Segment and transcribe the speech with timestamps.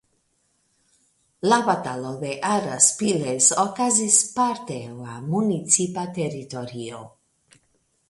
[1.51, 7.09] La Batalo de Araspiles okazis parte en la municipa teritorio.